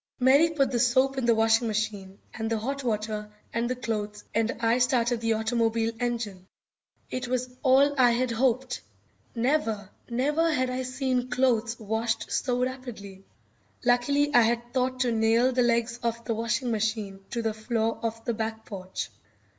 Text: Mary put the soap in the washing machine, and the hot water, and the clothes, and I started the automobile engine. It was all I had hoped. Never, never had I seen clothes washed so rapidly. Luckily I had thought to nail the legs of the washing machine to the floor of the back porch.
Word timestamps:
Mary 0.19 0.49
put 0.49 0.71
the 0.71 0.79
soap 0.79 1.15
in 1.15 1.27
the 1.27 1.35
washing 1.35 1.67
machine, 1.67 2.17
and 2.33 2.49
the 2.49 2.57
hot 2.57 2.83
water, 2.83 3.29
and 3.53 3.69
the 3.69 3.75
clothes, 3.75 4.23
and 4.33 4.51
I 4.59 4.79
started 4.79 5.21
the 5.21 5.33
automobile 5.33 5.91
engine. 5.99 6.47
It 7.11 7.27
was 7.27 7.51
all 7.61 7.93
I 7.99 8.09
had 8.09 8.31
hoped. 8.31 8.81
Never, 9.35 9.91
never 10.09 10.51
had 10.51 10.71
I 10.71 10.81
seen 10.81 11.29
clothes 11.29 11.77
washed 11.79 12.31
so 12.31 12.63
rapidly. 12.65 13.25
Luckily 13.85 14.33
I 14.33 14.41
had 14.41 14.73
thought 14.73 15.01
to 15.01 15.11
nail 15.11 15.51
the 15.51 15.61
legs 15.61 15.99
of 16.01 16.25
the 16.25 16.33
washing 16.33 16.71
machine 16.71 17.19
to 17.29 17.43
the 17.43 17.53
floor 17.53 17.99
of 18.01 18.25
the 18.25 18.33
back 18.33 18.65
porch. 18.65 19.11